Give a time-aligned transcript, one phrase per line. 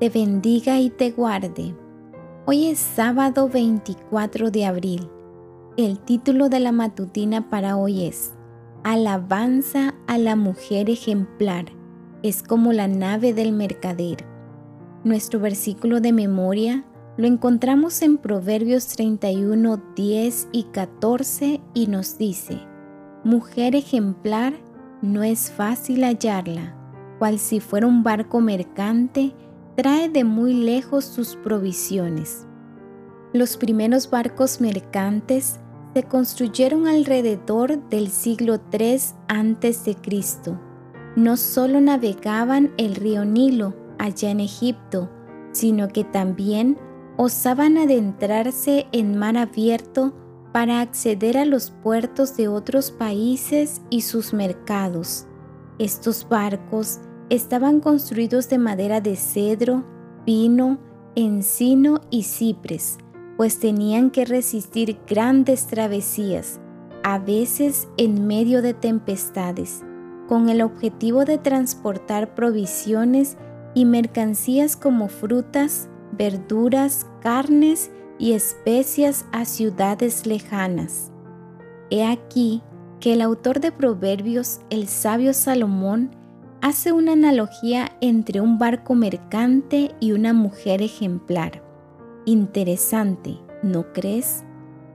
[0.00, 1.74] te bendiga y te guarde.
[2.46, 5.10] Hoy es sábado 24 de abril.
[5.76, 8.32] El título de la matutina para hoy es
[8.82, 11.66] Alabanza a la mujer ejemplar.
[12.22, 14.24] Es como la nave del mercader.
[15.04, 16.82] Nuestro versículo de memoria
[17.18, 22.58] lo encontramos en Proverbios 31, 10 y 14 y nos dice,
[23.22, 24.54] Mujer ejemplar,
[25.02, 26.74] no es fácil hallarla,
[27.18, 29.34] cual si fuera un barco mercante,
[29.80, 32.46] trae de muy lejos sus provisiones.
[33.32, 35.58] Los primeros barcos mercantes
[35.94, 39.96] se construyeron alrededor del siglo III a.C.
[41.16, 45.08] No solo navegaban el río Nilo, allá en Egipto,
[45.52, 46.76] sino que también
[47.16, 50.12] osaban adentrarse en mar abierto
[50.52, 55.26] para acceder a los puertos de otros países y sus mercados.
[55.78, 57.00] Estos barcos
[57.30, 59.84] estaban construidos de madera de cedro,
[60.26, 60.78] pino,
[61.14, 62.98] encino y cipres,
[63.36, 66.60] pues tenían que resistir grandes travesías,
[67.02, 69.82] a veces en medio de tempestades,
[70.28, 73.36] con el objetivo de transportar provisiones
[73.74, 81.10] y mercancías como frutas, verduras, carnes y especias a ciudades lejanas.
[81.90, 82.62] He aquí
[83.00, 86.19] que el autor de Proverbios, el sabio Salomón,
[86.62, 91.62] hace una analogía entre un barco mercante y una mujer ejemplar.
[92.26, 94.44] Interesante, ¿no crees?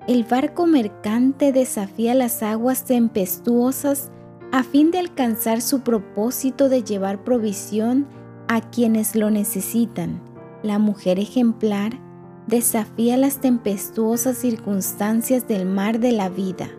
[0.07, 4.11] El barco mercante desafía las aguas tempestuosas
[4.51, 8.07] a fin de alcanzar su propósito de llevar provisión
[8.47, 10.21] a quienes lo necesitan.
[10.61, 11.99] La mujer ejemplar
[12.45, 16.69] desafía las tempestuosas circunstancias del mar de la vida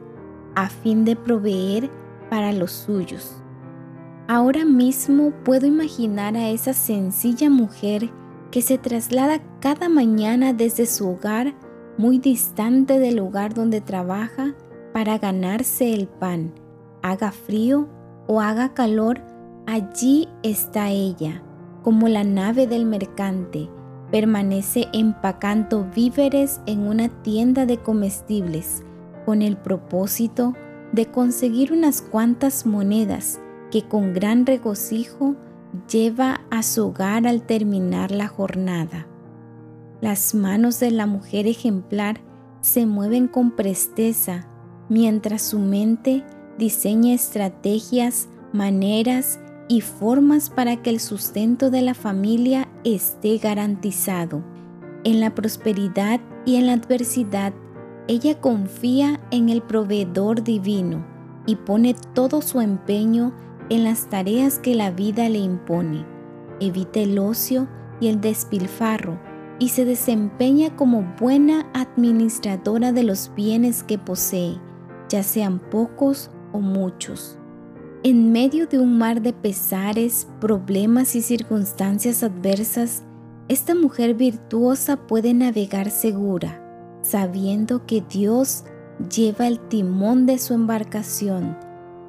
[0.54, 1.90] a fin de proveer
[2.30, 3.42] para los suyos.
[4.28, 8.10] Ahora mismo puedo imaginar a esa sencilla mujer
[8.50, 11.54] que se traslada cada mañana desde su hogar
[11.96, 14.54] muy distante del lugar donde trabaja
[14.92, 16.52] para ganarse el pan.
[17.02, 17.88] Haga frío
[18.26, 19.22] o haga calor,
[19.66, 21.42] allí está ella
[21.82, 23.70] como la nave del mercante,
[24.10, 28.82] permanece empacando víveres en una tienda de comestibles
[29.24, 30.52] con el propósito
[30.90, 33.40] de conseguir unas cuantas monedas
[33.70, 35.36] que con gran regocijo
[35.90, 39.06] lleva a su hogar al terminar la jornada.
[40.00, 42.20] Las manos de la mujer ejemplar
[42.60, 44.46] se mueven con presteza
[44.88, 46.24] mientras su mente
[46.58, 54.44] diseña estrategias, maneras y formas para que el sustento de la familia esté garantizado.
[55.04, 57.52] En la prosperidad y en la adversidad,
[58.08, 61.04] ella confía en el proveedor divino
[61.46, 63.32] y pone todo su empeño
[63.68, 66.04] en las tareas que la vida le impone.
[66.60, 67.68] Evita el ocio
[68.00, 69.18] y el despilfarro
[69.58, 74.58] y se desempeña como buena administradora de los bienes que posee,
[75.08, 77.38] ya sean pocos o muchos.
[78.02, 83.02] En medio de un mar de pesares, problemas y circunstancias adversas,
[83.48, 86.62] esta mujer virtuosa puede navegar segura,
[87.02, 88.64] sabiendo que Dios
[89.14, 91.65] lleva el timón de su embarcación.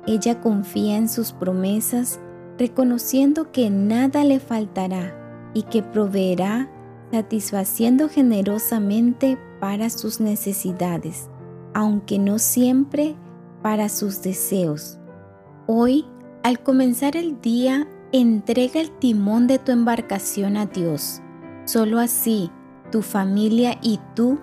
[0.07, 2.21] Ella confía en sus promesas,
[2.57, 5.13] reconociendo que nada le faltará
[5.53, 6.71] y que proveerá,
[7.11, 11.29] satisfaciendo generosamente para sus necesidades,
[11.73, 13.15] aunque no siempre
[13.61, 14.97] para sus deseos.
[15.67, 16.05] Hoy,
[16.43, 21.21] al comenzar el día, entrega el timón de tu embarcación a Dios.
[21.65, 22.49] Solo así,
[22.91, 24.39] tu familia y tú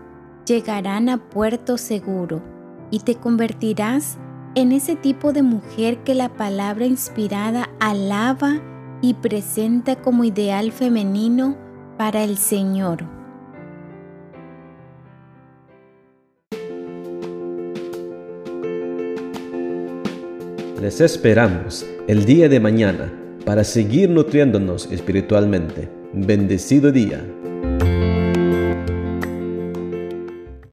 [0.46, 2.43] llegarán a puerto seguro
[2.90, 4.19] y te convertirás
[4.54, 8.60] en ese tipo de mujer que la palabra inspirada alaba
[9.02, 11.56] y presenta como ideal femenino
[11.98, 13.04] para el Señor.
[20.80, 23.12] Les esperamos el día de mañana
[23.44, 25.88] para seguir nutriéndonos espiritualmente.
[26.12, 27.24] Bendecido día.